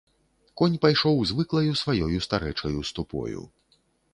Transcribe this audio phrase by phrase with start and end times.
[0.61, 3.41] Конь пайшоў звыклаю сваёю старэчаю ступою.